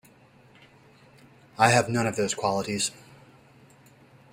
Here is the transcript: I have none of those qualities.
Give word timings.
I 1.59 1.69
have 1.69 1.87
none 1.87 2.07
of 2.07 2.15
those 2.15 2.33
qualities. 2.33 2.89